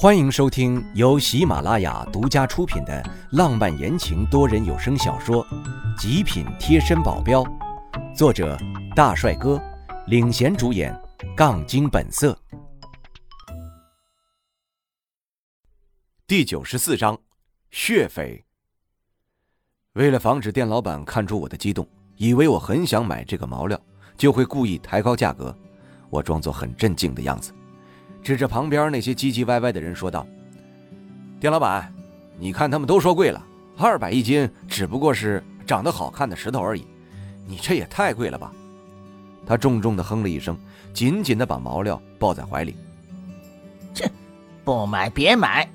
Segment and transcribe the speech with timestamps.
[0.00, 5.44] 欢迎收听由喜马拉雅独家出品的浪漫言情多人有声小说
[6.00, 7.42] 《极品贴身保镖》，
[8.14, 8.56] 作者
[8.94, 9.60] 大帅哥
[10.06, 10.96] 领衔主演，
[11.36, 12.38] 杠精本色。
[16.28, 17.18] 第九十四章，
[17.72, 18.44] 血匪。
[19.94, 21.84] 为了防止店老板看出我的激动，
[22.14, 23.76] 以为我很想买这个毛料，
[24.16, 25.52] 就会故意抬高价格。
[26.08, 27.52] 我装作很镇静的样子。
[28.22, 30.26] 指着旁边那些唧唧歪歪的人说道
[31.40, 31.92] ：“店老板，
[32.38, 33.42] 你看他们都说贵了，
[33.76, 36.86] 二百一斤只不过是长得好看的石头而已，
[37.46, 38.52] 你这也太贵了吧？”
[39.46, 40.58] 他重重的哼了一声，
[40.92, 42.76] 紧紧的把毛料抱在怀里。
[43.94, 44.10] “切，
[44.64, 45.66] 不买别买。”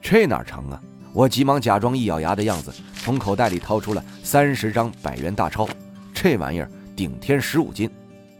[0.00, 0.80] 这哪成啊！
[1.12, 5.68] 我急忙假装一咬牙的样子，从口袋里掏出了三十张百元大钞，
[6.14, 7.90] 这玩意儿顶天十五斤。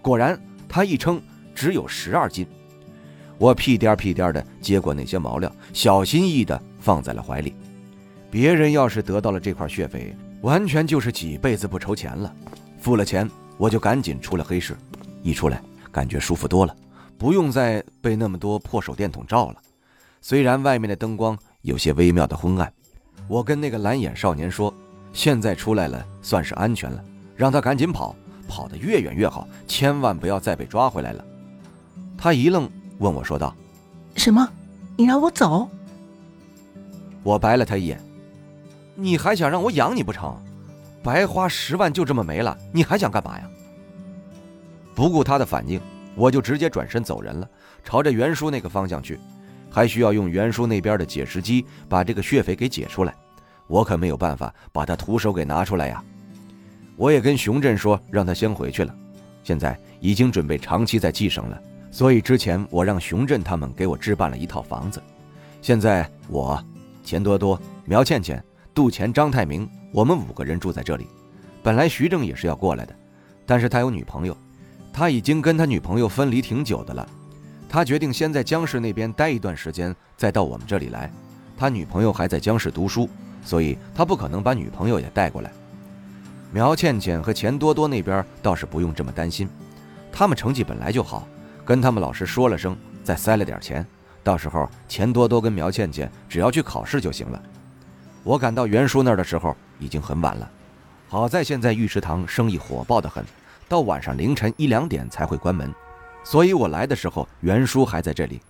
[0.00, 1.20] 果然，他一称。
[1.58, 2.46] 只有十二斤，
[3.36, 7.52] 我屁颠屁颠的接过那些毛料，小心翼翼的放在了怀里。
[8.30, 12.32] 别人要是得到了这块血肥，完全就是几辈子不愁钱了。
[12.78, 14.76] 付了钱，我就赶紧出了黑市。
[15.24, 15.60] 一出来，
[15.90, 16.72] 感觉舒服多了，
[17.18, 19.56] 不用再被那么多破手电筒照了。
[20.20, 22.72] 虽然外面的灯光有些微妙的昏暗，
[23.26, 24.72] 我跟那个蓝眼少年说
[25.12, 27.04] ：“现在出来了，算是安全了，
[27.34, 28.14] 让他赶紧跑，
[28.46, 31.24] 跑得越远越好，千万不要再被抓回来了。”
[32.18, 33.54] 他一愣，问我说道
[34.16, 34.46] ：“什么？
[34.96, 35.70] 你让我走？”
[37.22, 38.02] 我白了他一眼
[38.96, 40.36] ：“你还想让我养你不成？
[41.00, 43.48] 白花十万就这么没了，你还想干嘛呀？”
[44.96, 45.80] 不顾他的反应，
[46.16, 47.48] 我就直接转身走人了，
[47.84, 49.18] 朝着袁叔那个方向去。
[49.70, 53.14] 还需要用袁叔那边的解石机把这个血匪给解出来，
[53.68, 56.02] 我可没有办法把他徒手给拿出来呀。
[56.96, 58.92] 我也跟熊振说，让他先回去了，
[59.44, 61.62] 现在已经准备长期在冀省了。
[61.90, 65.02] 所以之前我让熊振他们给我置办了一套房子，
[65.60, 66.62] 现在我、
[67.02, 68.42] 钱多多、苗倩倩、
[68.74, 71.06] 杜钱、张太明，我们五个人住在这里。
[71.62, 72.94] 本来徐正也是要过来的，
[73.44, 74.36] 但是他有女朋友，
[74.92, 77.08] 他已经跟他女朋友分离挺久的了。
[77.68, 81.10] 他决定先在江市那边待一段时间，再到我们这里来。
[81.56, 83.08] 他女朋友还在江市读书，
[83.42, 85.50] 所以他不可能把女朋友也带过来。
[86.52, 89.48] 苗倩倩和钱多多那边倒是不用这么担心，
[90.12, 91.26] 他们成绩本来就好。
[91.68, 92.74] 跟他们老师说了声，
[93.04, 93.86] 再塞了点钱，
[94.24, 97.42] 到时候钱多多跟苗倩倩只要去考试就行了。
[98.24, 100.50] 我赶到袁叔那儿的时候已经很晚了，
[101.10, 103.22] 好在现在玉食堂生意火爆的很，
[103.68, 105.70] 到晚上凌晨一两点才会关门，
[106.24, 108.40] 所以我来的时候袁叔还在这里。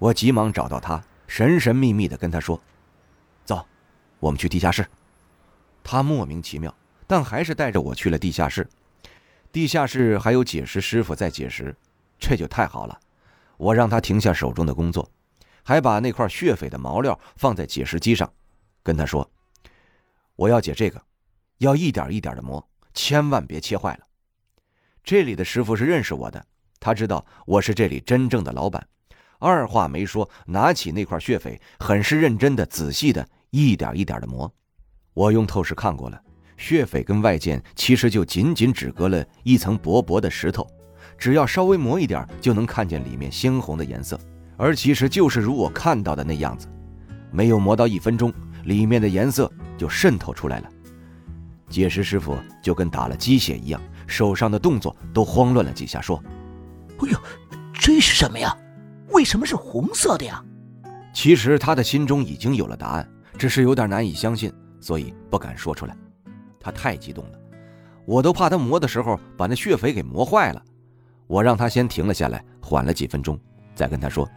[0.00, 2.60] 我急忙找到他，神神秘秘的跟他说
[3.46, 3.64] ：“走，
[4.18, 4.84] 我们去地下室。”
[5.84, 6.74] 他莫名其妙，
[7.06, 8.68] 但还是带着我去了地下室。
[9.52, 11.72] 地下室还有解石师傅在解石。
[12.26, 12.98] 这就太好了，
[13.58, 15.06] 我让他停下手中的工作，
[15.62, 18.32] 还把那块血匪的毛料放在解石机上，
[18.82, 19.30] 跟他说
[20.34, 21.02] ：“我要解这个，
[21.58, 24.06] 要一点一点的磨，千万别切坏了。”
[25.04, 26.42] 这里的师傅是认识我的，
[26.80, 28.88] 他知道我是这里真正的老板，
[29.38, 34.50] 二话没说，拿起那块血匪，很是认真的、仔细的，一点一点的磨。
[35.12, 36.18] 我用透视看过了，
[36.56, 40.66] 血匪跟外件其实就仅仅只隔了一层薄薄的石头。
[41.16, 44.18] 只要稍微磨一点，就能看见里面鲜红的颜色，
[44.56, 46.68] 而其实就是如我看到的那样子。
[47.30, 48.32] 没有磨到一分钟，
[48.64, 50.68] 里面的颜色就渗透出来了。
[51.68, 56.22] 解石师傅就跟打了鸡血一样，手上的动作都慌乱了几下，说
[57.00, 57.18] ：“哎呦，
[57.72, 58.56] 这是什么呀？
[59.10, 60.42] 为什么是红色的呀？”
[61.12, 65.96] 其实他的心中已经有了答案，只是有点难以相信，所以不敢说出来。
[66.60, 67.38] 他太激动了，
[68.04, 70.62] 我都怕他磨的时候把那血肥给磨坏了。
[71.26, 73.38] 我让他先停了下来，缓了几分钟，
[73.74, 74.28] 再跟他说：“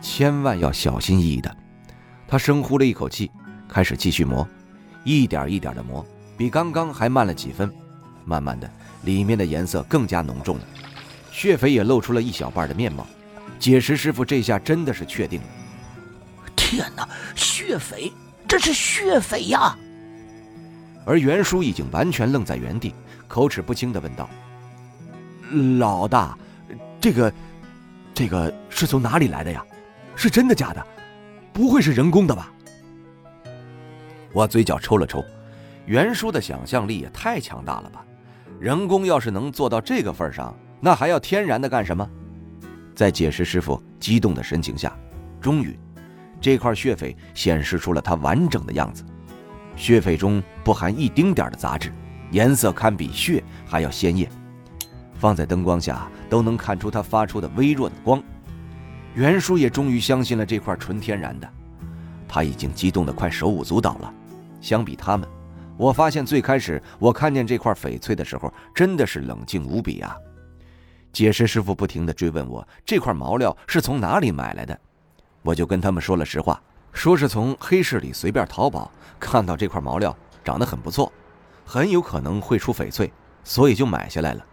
[0.00, 1.56] 千万要小心翼翼的。”
[2.28, 3.30] 他深呼了一口气，
[3.68, 4.46] 开始继续磨，
[5.04, 6.04] 一点一点的磨，
[6.36, 7.72] 比刚刚还慢了几分。
[8.24, 8.68] 慢慢的，
[9.02, 10.64] 里面的颜色更加浓重了，
[11.30, 13.06] 血肥也露出了一小半的面貌。
[13.58, 15.46] 解石师傅这下真的是确定了。
[16.54, 18.12] 天哪，血肥，
[18.48, 19.76] 这是血肥呀！
[21.06, 22.92] 而袁叔已经完全愣在原地，
[23.28, 24.28] 口齿不清的问道。
[25.78, 26.36] 老大，
[27.00, 27.32] 这个，
[28.12, 29.64] 这个是从哪里来的呀？
[30.14, 30.86] 是真的假的？
[31.52, 32.52] 不会是人工的吧？
[34.32, 35.24] 我嘴角抽了抽，
[35.86, 38.04] 袁叔的想象力也太强大了吧！
[38.58, 42.08] 人工要是能做到这个份上，那还要天然的干什么？
[42.94, 44.94] 在解释师傅激动的神情下，
[45.40, 45.78] 终于，
[46.40, 49.04] 这块血匪显示出了它完整的样子。
[49.76, 51.92] 血匪中不含一丁点的杂质，
[52.30, 54.30] 颜色堪比血还要鲜艳。
[55.18, 58.22] 放在灯光下都能看出它发出的微弱的光。
[59.14, 61.48] 袁叔也终于相信了这块纯天然的，
[62.28, 64.12] 他已经激动得快手舞足蹈了。
[64.60, 65.26] 相比他们，
[65.76, 70.16] 我发现最开始我看见这块翡翠的时候，真的是冷静无比啊。
[71.12, 74.78] 解释师傅不停地追问我这块毛料是从哪里买来的，
[75.40, 76.60] 我就跟他们说了实话，
[76.92, 80.14] 说是从黑市里随便淘宝看到这块毛料
[80.44, 81.10] 长得很不错，
[81.64, 83.10] 很有可能会出翡翠，
[83.44, 84.44] 所以就买下来了。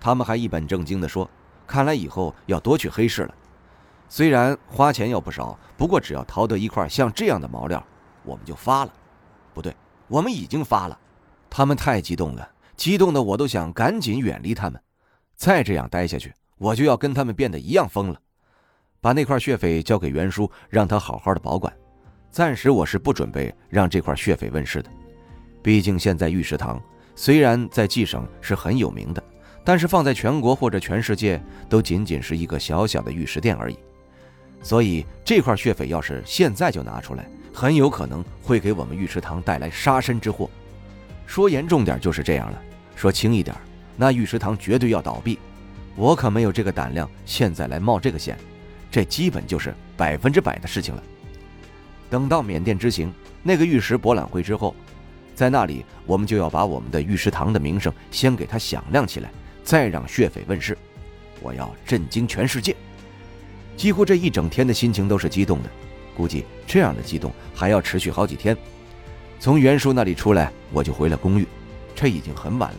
[0.00, 1.28] 他们还一本正经地说
[1.66, 3.34] ：“看来以后要多去黑市了。
[4.08, 7.84] 虽然花钱要不少，不过只要淘得一块像这样的毛料，
[8.24, 8.92] 我们就发了。
[9.52, 9.74] 不对，
[10.06, 10.98] 我们已经发了。”
[11.50, 14.80] 他们太激动了，激动的我都想赶紧远离他们。
[15.34, 18.20] 再这样待下去，我就要跟他们变得一样疯了。
[19.00, 21.72] 把那块血翡交给袁叔，让他好好的保管。
[22.30, 24.90] 暂时我是不准备让这块血翡问世的，
[25.62, 26.78] 毕竟现在玉石堂
[27.14, 29.22] 虽然在冀省是很有名的。
[29.68, 31.38] 但是放在全国或者全世界，
[31.68, 33.76] 都仅仅是一个小小的玉石店而已。
[34.62, 40.48] 所以这块血翡要是现在就拿出来，很有可能会给我们玉石堂带来杀身之祸。
[41.26, 42.58] 说严重点就是这样了，
[42.96, 43.54] 说轻一点，
[43.94, 45.38] 那玉石堂绝对要倒闭。
[45.96, 48.38] 我可没有这个胆量，现在来冒这个险，
[48.90, 51.02] 这基本就是百分之百的事情了。
[52.08, 53.12] 等到缅甸之行
[53.42, 54.74] 那个玉石博览会之后，
[55.34, 59.30] 在那里我们就要把我们的玉石堂的名声先给它响亮起来。
[59.68, 60.74] 再让血匪问世，
[61.42, 62.74] 我要震惊全世界！
[63.76, 65.68] 几乎这一整天的心情都是激动的，
[66.16, 68.56] 估计这样的激动还要持续好几天。
[69.38, 71.46] 从袁叔那里出来，我就回了公寓，
[71.94, 72.78] 这已经很晚了。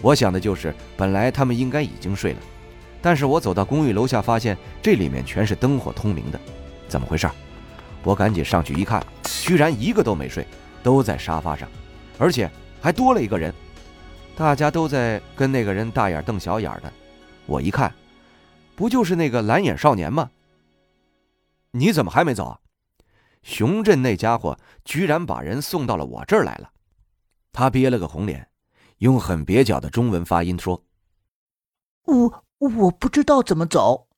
[0.00, 2.38] 我想的就是，本来他们应该已经睡了，
[3.02, 6.38] 但是我走到公寓楼下，发现这里面全是灯火通明的，
[6.86, 7.28] 怎么回事？
[8.04, 10.46] 我赶紧上去一看，居然一个都没睡，
[10.80, 11.68] 都在沙发上，
[12.18, 12.48] 而且
[12.80, 13.52] 还多了一个人。
[14.36, 16.92] 大家都在跟那个人大眼瞪小眼的，
[17.46, 17.94] 我一看，
[18.74, 20.30] 不就是那个蓝眼少年吗？
[21.70, 22.58] 你怎么还没走？
[23.42, 26.72] 熊振那家伙居然把人送到了我这儿来了。
[27.52, 28.48] 他憋了个红脸，
[28.98, 30.84] 用很蹩脚的中文发音说
[32.04, 34.08] ：“我我不知道怎么走。”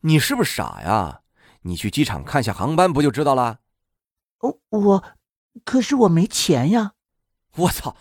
[0.00, 1.20] 你是不是傻呀？
[1.62, 3.60] 你去机场看下航班不就知道了？
[4.38, 5.04] 哦，我
[5.64, 6.92] 可是我没钱呀！
[7.56, 7.94] 我操！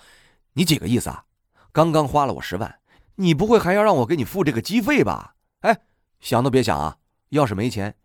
[0.53, 1.25] 你几个意思啊？
[1.71, 2.79] 刚刚花了我十万，
[3.15, 5.35] 你不会还要让我给你付这个机费吧？
[5.61, 5.81] 哎，
[6.19, 6.97] 想都别想啊！
[7.29, 7.95] 要是没钱，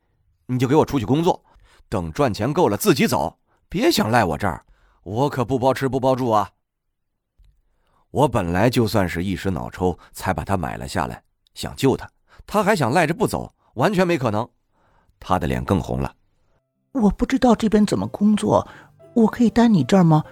[0.46, 1.44] 你就给我出去工作，
[1.88, 3.38] 等赚钱够了自己走，
[3.68, 4.64] 别想赖我这儿，
[5.02, 6.50] 我可不包吃不包住啊！
[8.12, 11.22] 我本来就算是一时脑抽才把他买了下来，
[11.54, 12.08] 想救他，
[12.46, 14.48] 他还想赖着不走，完全没可能。
[15.18, 16.14] 他的脸更红了。
[16.92, 18.66] 我不知道这边怎么工作，
[19.14, 20.22] 我可以待你这儿吗？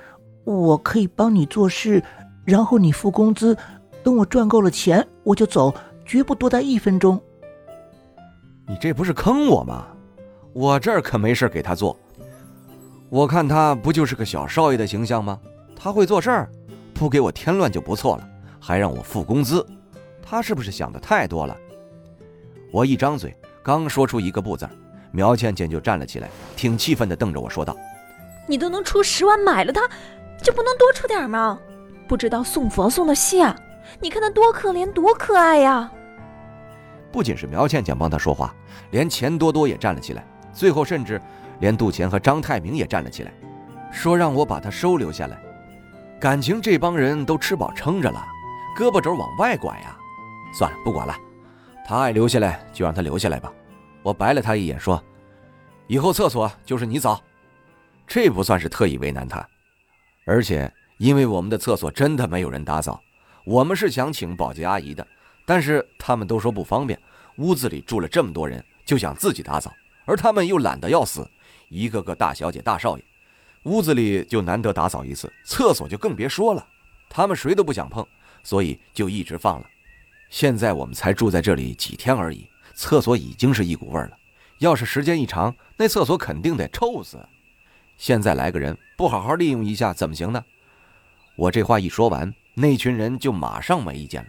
[0.44, 2.02] 我可以帮你做事，
[2.44, 3.56] 然后你付工资，
[4.02, 5.74] 等我赚够了钱我就走，
[6.04, 7.20] 绝不多待一分钟。
[8.68, 9.86] 你这不是坑我吗？
[10.52, 11.98] 我这儿可没事给他做。
[13.08, 15.40] 我看他不就是个小少爷的形象吗？
[15.74, 16.48] 他会做事儿，
[16.92, 18.28] 不给我添乱就不错了，
[18.60, 19.66] 还让我付工资，
[20.22, 21.56] 他是不是想的太多了？
[22.72, 24.68] 我一张嘴，刚说出一个不字，
[25.10, 27.76] 苗倩倩就站了起来，挺气愤的瞪着我说道
[28.48, 29.80] ：“你都能出十万买了他。”
[30.44, 31.58] 就不能多出点吗？
[32.06, 33.56] 不知道送佛送的细啊！
[33.98, 35.90] 你看他多可怜，多可爱呀！
[37.10, 38.54] 不仅是苗倩倩帮他说话，
[38.90, 40.22] 连钱多多也站了起来，
[40.52, 41.20] 最后甚至
[41.60, 43.32] 连杜钱和张泰明也站了起来，
[43.90, 45.40] 说让我把他收留下来。
[46.20, 48.22] 感情这帮人都吃饱撑着了，
[48.76, 49.96] 胳膊肘往外拐呀！
[50.52, 51.16] 算了，不管了，
[51.86, 53.50] 他爱留下来就让他留下来吧。
[54.02, 55.02] 我白了他一眼，说
[55.88, 57.18] ：“以后厕所就是你扫。”
[58.06, 59.46] 这不算是特意为难他。
[60.24, 63.02] 而且，因为我们的厕所真的没有人打扫，
[63.44, 65.06] 我们是想请保洁阿姨的，
[65.44, 66.98] 但是他们都说不方便。
[67.36, 69.72] 屋子里住了这么多人，就想自己打扫，
[70.04, 71.28] 而他们又懒得要死，
[71.68, 73.04] 一个个大小姐、大少爷，
[73.64, 76.66] 屋子里就难得打扫一次，厕所就更别说了。
[77.10, 78.06] 他们谁都不想碰，
[78.42, 79.66] 所以就一直放了。
[80.30, 84.16] 现在我们才住在这里几天而已，厕所已经是一股味儿了。
[84.58, 87.18] 要是时间一长，那厕所肯定得臭死。
[87.96, 90.44] 现在来个人，不好好利用一下怎么行呢？
[91.36, 94.28] 我这话一说完，那群人就马上没意见了。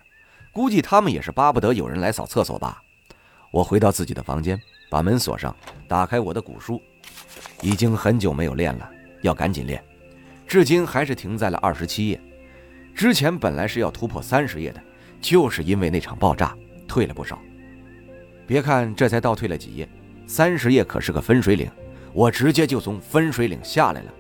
[0.51, 2.81] 估计他们也是巴不得有人来扫厕所吧。
[3.51, 5.55] 我回到自己的房间，把门锁上，
[5.88, 6.81] 打开我的古书。
[7.62, 8.89] 已经很久没有练了，
[9.22, 9.84] 要赶紧练。
[10.48, 12.19] 至今还是停在了二十七页。
[12.93, 14.81] 之前本来是要突破三十页的，
[15.19, 16.55] 就是因为那场爆炸
[16.88, 17.39] 退了不少。
[18.48, 19.88] 别看这才倒退了几页，
[20.27, 21.69] 三十页可是个分水岭。
[22.15, 24.13] 我直接就从分水岭下来了，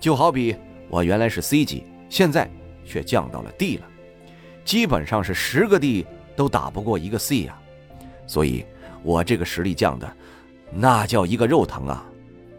[0.00, 0.56] 就好比
[0.88, 2.50] 我原来是 C 级，现在
[2.82, 3.86] 却降到了 D 了，
[4.64, 7.60] 基本上是十个 D 都打不过一个 C 呀，
[8.26, 8.64] 所以
[9.02, 10.10] 我这个实力降的，
[10.72, 12.02] 那叫一个肉疼啊！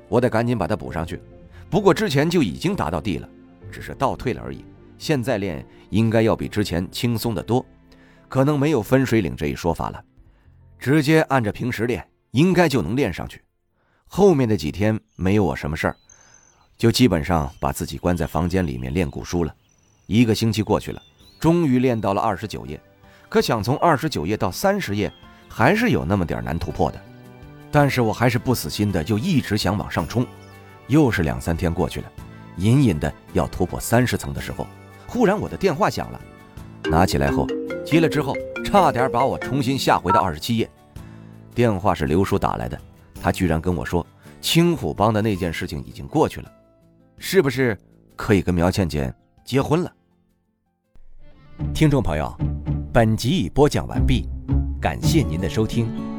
[0.08, 1.20] 我得赶紧把它补上去。
[1.68, 3.28] 不过之前就已经达到 D 了，
[3.72, 4.64] 只是倒退了而已。
[5.00, 7.66] 现在练应该要比之前轻松的多，
[8.30, 10.04] 可能没有分水岭这一说法了，
[10.78, 13.42] 直接按着平时练，应该就能练上去。
[14.14, 15.96] 后面的几天没有我什么事儿，
[16.78, 19.56] 就基本上把自己关在房间里面练古书了。
[20.06, 21.02] 一个星期过去了，
[21.40, 22.78] 终于练到了二十九页，
[23.30, 25.10] 可想从二十九页到三十页，
[25.48, 27.02] 还是有那么点难突破的。
[27.72, 30.28] 但是我还是不死心的，就一直想往上冲。
[30.88, 32.12] 又是两三天过去了，
[32.58, 34.68] 隐隐的要突破三十层的时候，
[35.08, 36.22] 忽然我的电话响了，
[36.84, 37.48] 拿起来后
[37.86, 40.70] 接了之后，差点把我重新吓回到二十七页。
[41.56, 42.78] 电话是刘叔打来的，
[43.22, 44.06] 他居然跟我说
[44.42, 46.52] 青虎帮的那件事情已经过去了，
[47.18, 47.78] 是不是
[48.16, 49.14] 可以跟苗倩倩
[49.46, 49.94] 结婚了？
[51.74, 52.36] 听众朋友，
[52.92, 54.28] 本集已播讲完毕，
[54.82, 56.11] 感谢您的收听。